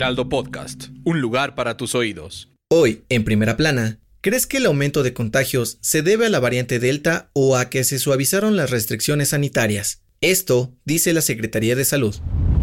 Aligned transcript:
Heraldo 0.00 0.30
Podcast, 0.30 0.84
un 1.04 1.20
lugar 1.20 1.54
para 1.54 1.76
tus 1.76 1.94
oídos. 1.94 2.50
Hoy, 2.70 3.04
en 3.10 3.22
primera 3.22 3.58
plana, 3.58 3.98
¿crees 4.22 4.46
que 4.46 4.56
el 4.56 4.64
aumento 4.64 5.02
de 5.02 5.12
contagios 5.12 5.76
se 5.82 6.00
debe 6.00 6.24
a 6.24 6.30
la 6.30 6.40
variante 6.40 6.78
Delta 6.78 7.28
o 7.34 7.54
a 7.54 7.68
que 7.68 7.84
se 7.84 7.98
suavizaron 7.98 8.56
las 8.56 8.70
restricciones 8.70 9.28
sanitarias? 9.28 10.02
Esto 10.22 10.74
dice 10.86 11.12
la 11.12 11.20
Secretaría 11.20 11.76
de 11.76 11.84
Salud. 11.84 12.16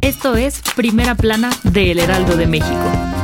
Esto 0.00 0.34
es 0.34 0.60
Primera 0.74 1.14
Plana 1.14 1.50
de 1.62 1.92
El 1.92 2.00
Heraldo 2.00 2.36
de 2.36 2.48
México. 2.48 3.19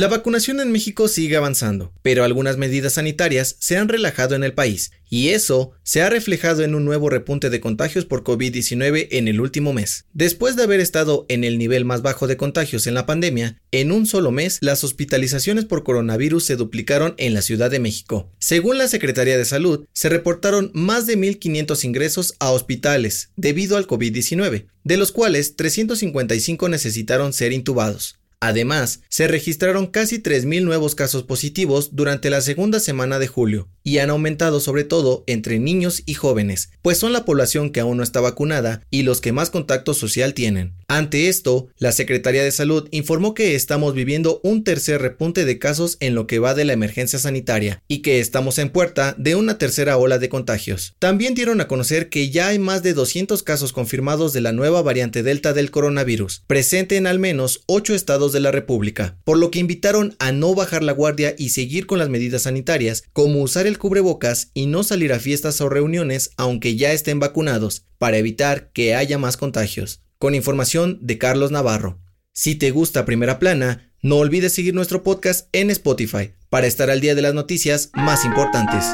La 0.00 0.08
vacunación 0.08 0.60
en 0.60 0.72
México 0.72 1.08
sigue 1.08 1.36
avanzando, 1.36 1.92
pero 2.00 2.24
algunas 2.24 2.56
medidas 2.56 2.94
sanitarias 2.94 3.56
se 3.58 3.76
han 3.76 3.90
relajado 3.90 4.34
en 4.34 4.42
el 4.44 4.54
país, 4.54 4.92
y 5.10 5.28
eso 5.28 5.72
se 5.82 6.00
ha 6.00 6.08
reflejado 6.08 6.62
en 6.62 6.74
un 6.74 6.86
nuevo 6.86 7.10
repunte 7.10 7.50
de 7.50 7.60
contagios 7.60 8.06
por 8.06 8.24
COVID-19 8.24 9.08
en 9.10 9.28
el 9.28 9.42
último 9.42 9.74
mes. 9.74 10.06
Después 10.14 10.56
de 10.56 10.62
haber 10.62 10.80
estado 10.80 11.26
en 11.28 11.44
el 11.44 11.58
nivel 11.58 11.84
más 11.84 12.00
bajo 12.00 12.26
de 12.26 12.38
contagios 12.38 12.86
en 12.86 12.94
la 12.94 13.04
pandemia, 13.04 13.60
en 13.72 13.92
un 13.92 14.06
solo 14.06 14.30
mes 14.30 14.56
las 14.62 14.84
hospitalizaciones 14.84 15.66
por 15.66 15.84
coronavirus 15.84 16.44
se 16.44 16.56
duplicaron 16.56 17.14
en 17.18 17.34
la 17.34 17.42
Ciudad 17.42 17.70
de 17.70 17.80
México. 17.80 18.32
Según 18.38 18.78
la 18.78 18.88
Secretaría 18.88 19.36
de 19.36 19.44
Salud, 19.44 19.84
se 19.92 20.08
reportaron 20.08 20.70
más 20.72 21.06
de 21.06 21.18
1.500 21.18 21.84
ingresos 21.84 22.36
a 22.38 22.52
hospitales 22.52 23.32
debido 23.36 23.76
al 23.76 23.86
COVID-19, 23.86 24.64
de 24.82 24.96
los 24.96 25.12
cuales 25.12 25.56
355 25.56 26.70
necesitaron 26.70 27.34
ser 27.34 27.52
intubados. 27.52 28.19
Además, 28.40 29.00
se 29.10 29.28
registraron 29.28 29.86
casi 29.86 30.18
3.000 30.18 30.62
nuevos 30.62 30.94
casos 30.94 31.24
positivos 31.24 31.90
durante 31.92 32.30
la 32.30 32.40
segunda 32.40 32.80
semana 32.80 33.18
de 33.18 33.26
julio, 33.26 33.68
y 33.82 33.98
han 33.98 34.08
aumentado 34.08 34.60
sobre 34.60 34.84
todo 34.84 35.24
entre 35.26 35.58
niños 35.58 36.02
y 36.06 36.14
jóvenes, 36.14 36.70
pues 36.80 36.96
son 36.96 37.12
la 37.12 37.26
población 37.26 37.70
que 37.70 37.80
aún 37.80 37.98
no 37.98 38.02
está 38.02 38.20
vacunada 38.20 38.82
y 38.90 39.02
los 39.02 39.20
que 39.20 39.32
más 39.32 39.50
contacto 39.50 39.92
social 39.92 40.32
tienen. 40.32 40.72
Ante 40.88 41.28
esto, 41.28 41.68
la 41.78 41.92
Secretaría 41.92 42.42
de 42.42 42.50
Salud 42.50 42.88
informó 42.92 43.34
que 43.34 43.54
estamos 43.54 43.94
viviendo 43.94 44.40
un 44.42 44.64
tercer 44.64 45.02
repunte 45.02 45.44
de 45.44 45.58
casos 45.58 45.98
en 46.00 46.14
lo 46.14 46.26
que 46.26 46.38
va 46.38 46.54
de 46.54 46.64
la 46.64 46.72
emergencia 46.72 47.18
sanitaria 47.18 47.82
y 47.88 47.98
que 47.98 48.20
estamos 48.20 48.58
en 48.58 48.70
puerta 48.70 49.14
de 49.18 49.34
una 49.34 49.58
tercera 49.58 49.98
ola 49.98 50.18
de 50.18 50.30
contagios. 50.30 50.94
También 50.98 51.34
dieron 51.34 51.60
a 51.60 51.68
conocer 51.68 52.08
que 52.08 52.30
ya 52.30 52.48
hay 52.48 52.58
más 52.58 52.82
de 52.82 52.94
200 52.94 53.42
casos 53.42 53.72
confirmados 53.72 54.32
de 54.32 54.40
la 54.40 54.52
nueva 54.52 54.80
variante 54.80 55.22
Delta 55.22 55.52
del 55.52 55.70
coronavirus, 55.70 56.42
presente 56.46 56.96
en 56.96 57.06
al 57.06 57.18
menos 57.18 57.62
8 57.66 57.94
estados 57.94 58.29
de 58.32 58.40
la 58.40 58.50
República, 58.50 59.18
por 59.24 59.38
lo 59.38 59.50
que 59.50 59.58
invitaron 59.58 60.14
a 60.18 60.32
no 60.32 60.54
bajar 60.54 60.82
la 60.82 60.92
guardia 60.92 61.34
y 61.36 61.50
seguir 61.50 61.86
con 61.86 61.98
las 61.98 62.08
medidas 62.08 62.42
sanitarias, 62.42 63.04
como 63.12 63.42
usar 63.42 63.66
el 63.66 63.78
cubrebocas 63.78 64.50
y 64.54 64.66
no 64.66 64.82
salir 64.82 65.12
a 65.12 65.18
fiestas 65.18 65.60
o 65.60 65.68
reuniones 65.68 66.30
aunque 66.36 66.76
ya 66.76 66.92
estén 66.92 67.20
vacunados, 67.20 67.84
para 67.98 68.18
evitar 68.18 68.70
que 68.72 68.94
haya 68.94 69.18
más 69.18 69.36
contagios. 69.36 70.02
Con 70.18 70.34
información 70.34 70.98
de 71.00 71.18
Carlos 71.18 71.50
Navarro. 71.50 72.00
Si 72.32 72.54
te 72.54 72.70
gusta 72.70 73.04
Primera 73.04 73.38
Plana, 73.38 73.90
no 74.02 74.16
olvides 74.16 74.54
seguir 74.54 74.74
nuestro 74.74 75.02
podcast 75.02 75.48
en 75.52 75.70
Spotify 75.70 76.32
para 76.48 76.66
estar 76.66 76.90
al 76.90 77.00
día 77.00 77.14
de 77.14 77.22
las 77.22 77.34
noticias 77.34 77.90
más 77.94 78.24
importantes. 78.24 78.84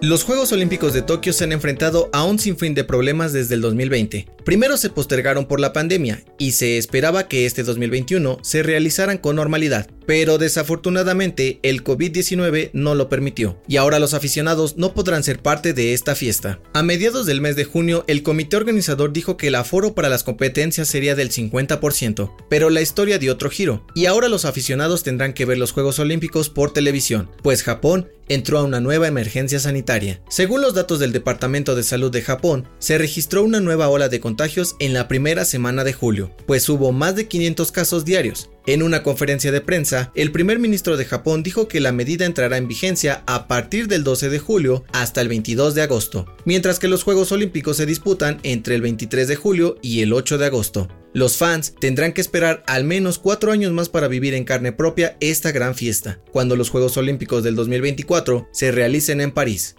Los 0.00 0.22
Juegos 0.22 0.52
Olímpicos 0.52 0.92
de 0.92 1.02
Tokio 1.02 1.32
se 1.32 1.42
han 1.42 1.50
enfrentado 1.50 2.08
a 2.12 2.22
un 2.22 2.38
sinfín 2.38 2.74
de 2.74 2.84
problemas 2.84 3.32
desde 3.32 3.56
el 3.56 3.60
2020. 3.60 4.28
Primero 4.48 4.78
se 4.78 4.88
postergaron 4.88 5.44
por 5.44 5.60
la 5.60 5.74
pandemia 5.74 6.24
y 6.38 6.52
se 6.52 6.78
esperaba 6.78 7.28
que 7.28 7.44
este 7.44 7.64
2021 7.64 8.38
se 8.40 8.62
realizaran 8.62 9.18
con 9.18 9.36
normalidad, 9.36 9.90
pero 10.06 10.38
desafortunadamente 10.38 11.60
el 11.62 11.84
COVID-19 11.84 12.70
no 12.72 12.94
lo 12.94 13.10
permitió 13.10 13.60
y 13.68 13.76
ahora 13.76 13.98
los 13.98 14.14
aficionados 14.14 14.78
no 14.78 14.94
podrán 14.94 15.22
ser 15.22 15.40
parte 15.40 15.74
de 15.74 15.92
esta 15.92 16.14
fiesta. 16.14 16.60
A 16.72 16.82
mediados 16.82 17.26
del 17.26 17.42
mes 17.42 17.56
de 17.56 17.64
junio, 17.64 18.04
el 18.06 18.22
comité 18.22 18.56
organizador 18.56 19.12
dijo 19.12 19.36
que 19.36 19.48
el 19.48 19.54
aforo 19.54 19.94
para 19.94 20.08
las 20.08 20.24
competencias 20.24 20.88
sería 20.88 21.14
del 21.14 21.30
50%, 21.30 22.32
pero 22.48 22.70
la 22.70 22.80
historia 22.80 23.18
dio 23.18 23.34
otro 23.34 23.50
giro 23.50 23.84
y 23.94 24.06
ahora 24.06 24.28
los 24.28 24.46
aficionados 24.46 25.02
tendrán 25.02 25.34
que 25.34 25.44
ver 25.44 25.58
los 25.58 25.72
Juegos 25.72 25.98
Olímpicos 25.98 26.48
por 26.48 26.72
televisión, 26.72 27.30
pues 27.42 27.62
Japón 27.62 28.08
entró 28.30 28.58
a 28.58 28.62
una 28.62 28.80
nueva 28.80 29.08
emergencia 29.08 29.58
sanitaria. 29.58 30.20
Según 30.28 30.60
los 30.60 30.74
datos 30.74 30.98
del 30.98 31.12
Departamento 31.12 31.74
de 31.74 31.82
Salud 31.82 32.12
de 32.12 32.20
Japón, 32.20 32.68
se 32.78 32.98
registró 32.98 33.42
una 33.42 33.60
nueva 33.60 33.88
ola 33.88 34.10
de 34.10 34.20
contagios 34.20 34.37
en 34.78 34.92
la 34.92 35.08
primera 35.08 35.44
semana 35.44 35.82
de 35.82 35.92
julio, 35.92 36.30
pues 36.46 36.68
hubo 36.68 36.92
más 36.92 37.16
de 37.16 37.26
500 37.26 37.72
casos 37.72 38.04
diarios. 38.04 38.50
En 38.66 38.84
una 38.84 39.02
conferencia 39.02 39.50
de 39.50 39.60
prensa, 39.60 40.12
el 40.14 40.30
primer 40.30 40.60
ministro 40.60 40.96
de 40.96 41.04
Japón 41.04 41.42
dijo 41.42 41.66
que 41.66 41.80
la 41.80 41.90
medida 41.90 42.24
entrará 42.24 42.56
en 42.56 42.68
vigencia 42.68 43.24
a 43.26 43.48
partir 43.48 43.88
del 43.88 44.04
12 44.04 44.28
de 44.28 44.38
julio 44.38 44.84
hasta 44.92 45.22
el 45.22 45.28
22 45.28 45.74
de 45.74 45.82
agosto, 45.82 46.26
mientras 46.44 46.78
que 46.78 46.86
los 46.86 47.02
Juegos 47.02 47.32
Olímpicos 47.32 47.78
se 47.78 47.86
disputan 47.86 48.38
entre 48.44 48.76
el 48.76 48.82
23 48.82 49.26
de 49.26 49.34
julio 49.34 49.76
y 49.82 50.02
el 50.02 50.12
8 50.12 50.38
de 50.38 50.46
agosto. 50.46 50.88
Los 51.14 51.36
fans 51.36 51.74
tendrán 51.80 52.12
que 52.12 52.20
esperar 52.20 52.62
al 52.68 52.84
menos 52.84 53.18
cuatro 53.18 53.50
años 53.50 53.72
más 53.72 53.88
para 53.88 54.06
vivir 54.06 54.34
en 54.34 54.44
carne 54.44 54.70
propia 54.70 55.16
esta 55.18 55.50
gran 55.50 55.74
fiesta, 55.74 56.20
cuando 56.30 56.54
los 56.54 56.70
Juegos 56.70 56.96
Olímpicos 56.96 57.42
del 57.42 57.56
2024 57.56 58.48
se 58.52 58.70
realicen 58.70 59.20
en 59.20 59.32
París. 59.32 59.74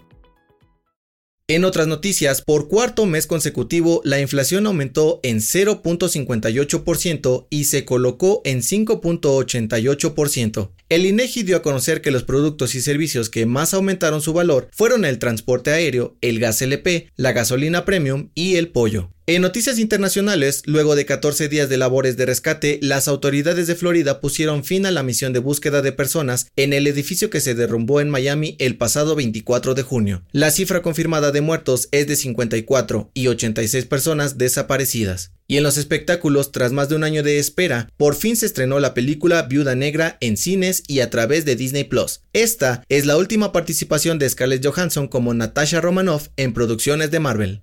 En 1.50 1.64
otras 1.64 1.88
noticias, 1.88 2.42
por 2.42 2.68
cuarto 2.68 3.06
mes 3.06 3.26
consecutivo, 3.26 4.02
la 4.04 4.20
inflación 4.20 4.68
aumentó 4.68 5.18
en 5.24 5.38
0.58% 5.38 7.48
y 7.50 7.64
se 7.64 7.84
colocó 7.84 8.40
en 8.44 8.60
5.88%. 8.60 10.70
El 10.88 11.06
INEGI 11.06 11.42
dio 11.42 11.56
a 11.56 11.62
conocer 11.62 12.02
que 12.02 12.12
los 12.12 12.22
productos 12.22 12.76
y 12.76 12.80
servicios 12.80 13.30
que 13.30 13.46
más 13.46 13.74
aumentaron 13.74 14.22
su 14.22 14.32
valor 14.32 14.68
fueron 14.70 15.04
el 15.04 15.18
transporte 15.18 15.72
aéreo, 15.72 16.16
el 16.20 16.38
gas 16.38 16.62
LP, 16.62 17.08
la 17.16 17.32
gasolina 17.32 17.84
premium 17.84 18.28
y 18.36 18.54
el 18.54 18.68
pollo. 18.68 19.10
En 19.26 19.42
noticias 19.42 19.78
internacionales, 19.78 20.62
luego 20.66 20.96
de 20.96 21.06
14 21.06 21.48
días 21.48 21.68
de 21.68 21.76
labores 21.76 22.16
de 22.16 22.26
rescate, 22.26 22.80
las 22.82 23.06
autoridades 23.06 23.68
de 23.68 23.76
Florida 23.76 24.20
pusieron 24.20 24.64
fin 24.64 24.86
a 24.86 24.90
la 24.90 25.04
misión 25.04 25.32
de 25.32 25.38
búsqueda 25.38 25.82
de 25.82 25.92
personas 25.92 26.48
en 26.56 26.72
el 26.72 26.86
edificio 26.86 27.30
que 27.30 27.40
se 27.40 27.54
derrumbó 27.54 28.00
en 28.00 28.10
Miami 28.10 28.56
el 28.58 28.76
pasado 28.76 29.14
24 29.14 29.74
de 29.74 29.82
junio. 29.82 30.24
La 30.32 30.50
cifra 30.50 30.82
confirmada 30.82 31.30
de 31.30 31.42
muertos 31.42 31.88
es 31.92 32.08
de 32.08 32.16
54 32.16 33.10
y 33.14 33.28
86 33.28 33.84
personas 33.84 34.36
desaparecidas. 34.36 35.30
Y 35.46 35.58
en 35.58 35.64
los 35.64 35.76
espectáculos, 35.76 36.50
tras 36.50 36.72
más 36.72 36.88
de 36.88 36.96
un 36.96 37.04
año 37.04 37.22
de 37.22 37.38
espera, 37.38 37.88
por 37.96 38.16
fin 38.16 38.36
se 38.36 38.46
estrenó 38.46 38.80
la 38.80 38.94
película 38.94 39.42
Viuda 39.42 39.74
Negra 39.74 40.16
en 40.20 40.36
cines 40.38 40.82
y 40.88 41.00
a 41.00 41.10
través 41.10 41.44
de 41.44 41.56
Disney 41.56 41.84
Plus. 41.84 42.22
Esta 42.32 42.82
es 42.88 43.06
la 43.06 43.16
última 43.16 43.52
participación 43.52 44.18
de 44.18 44.28
Scarlett 44.28 44.66
Johansson 44.66 45.08
como 45.08 45.34
Natasha 45.34 45.80
Romanoff 45.80 46.28
en 46.36 46.52
producciones 46.52 47.10
de 47.10 47.20
Marvel. 47.20 47.62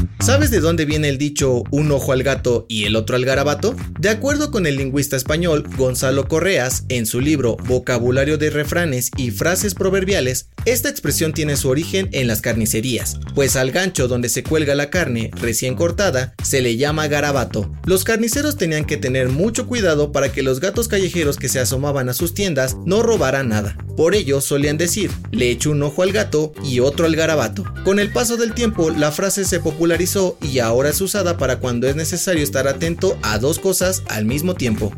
¿Sabes 0.21 0.51
de 0.51 0.59
dónde 0.59 0.85
viene 0.85 1.09
el 1.09 1.17
dicho 1.17 1.63
un 1.71 1.91
ojo 1.91 2.11
al 2.11 2.21
gato 2.21 2.67
y 2.69 2.83
el 2.83 2.95
otro 2.95 3.15
al 3.15 3.25
garabato? 3.25 3.75
De 3.99 4.09
acuerdo 4.09 4.51
con 4.51 4.67
el 4.67 4.77
lingüista 4.77 5.15
español 5.15 5.65
Gonzalo 5.75 6.27
Correas, 6.27 6.85
en 6.89 7.07
su 7.07 7.21
libro 7.21 7.57
Vocabulario 7.65 8.37
de 8.37 8.51
refranes 8.51 9.09
y 9.17 9.31
frases 9.31 9.73
proverbiales, 9.73 10.49
esta 10.65 10.89
expresión 10.89 11.33
tiene 11.33 11.57
su 11.57 11.69
origen 11.69 12.07
en 12.11 12.27
las 12.27 12.41
carnicerías, 12.41 13.19
pues 13.33 13.55
al 13.55 13.71
gancho 13.71 14.07
donde 14.07 14.29
se 14.29 14.43
cuelga 14.43 14.75
la 14.75 14.91
carne 14.91 15.31
recién 15.33 15.73
cortada 15.73 16.35
se 16.43 16.61
le 16.61 16.77
llama 16.77 17.07
garabato. 17.07 17.71
Los 17.85 18.03
carniceros 18.03 18.57
tenían 18.57 18.85
que 18.85 18.97
tener 18.97 19.29
mucho 19.29 19.65
cuidado 19.65 20.11
para 20.11 20.31
que 20.31 20.43
los 20.43 20.59
gatos 20.59 20.87
callejeros 20.87 21.37
que 21.37 21.49
se 21.49 21.59
asomaban 21.59 22.09
a 22.09 22.13
sus 22.13 22.35
tiendas 22.35 22.77
no 22.85 23.01
robaran 23.01 23.49
nada. 23.49 23.75
Por 23.97 24.13
ello 24.13 24.39
solían 24.39 24.77
decir, 24.77 25.09
le 25.31 25.49
echo 25.49 25.71
un 25.71 25.81
ojo 25.81 26.03
al 26.03 26.11
gato 26.11 26.53
y 26.63 26.79
otro 26.79 27.07
al 27.07 27.15
garabato. 27.15 27.63
Con 27.83 27.99
el 27.99 28.13
paso 28.13 28.37
del 28.37 28.53
tiempo 28.53 28.91
la 28.91 29.11
frase 29.11 29.45
se 29.45 29.59
popularizó 29.59 30.11
y 30.41 30.59
ahora 30.59 30.89
es 30.89 31.01
usada 31.01 31.37
para 31.37 31.59
cuando 31.59 31.87
es 31.87 31.95
necesario 31.95 32.43
estar 32.43 32.67
atento 32.67 33.17
a 33.21 33.37
dos 33.37 33.59
cosas 33.59 34.03
al 34.07 34.25
mismo 34.25 34.55
tiempo. 34.55 34.91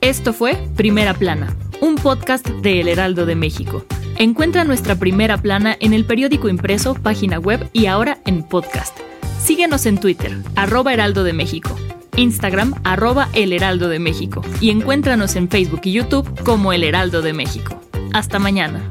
Esto 0.00 0.32
fue 0.32 0.56
Primera 0.76 1.14
Plana, 1.14 1.54
un 1.80 1.96
podcast 1.96 2.46
de 2.48 2.80
El 2.80 2.88
Heraldo 2.88 3.26
de 3.26 3.34
México. 3.34 3.84
Encuentra 4.16 4.64
nuestra 4.64 4.96
Primera 4.96 5.38
Plana 5.38 5.76
en 5.80 5.92
el 5.92 6.04
periódico 6.04 6.48
impreso, 6.48 6.94
página 6.94 7.38
web 7.38 7.68
y 7.72 7.86
ahora 7.86 8.18
en 8.26 8.42
podcast. 8.42 8.96
Síguenos 9.42 9.86
en 9.86 9.98
Twitter, 9.98 10.36
arroba 10.56 10.92
Heraldo 10.92 11.24
de 11.24 11.32
México, 11.32 11.76
Instagram, 12.16 12.74
arroba 12.84 13.28
El 13.34 13.52
Heraldo 13.52 13.88
de 13.88 13.98
México 13.98 14.42
y 14.60 14.70
encuéntranos 14.70 15.36
en 15.36 15.48
Facebook 15.48 15.80
y 15.84 15.92
YouTube 15.92 16.28
como 16.44 16.72
El 16.72 16.84
Heraldo 16.84 17.22
de 17.22 17.32
México. 17.32 17.80
Hasta 18.12 18.38
mañana. 18.38 18.86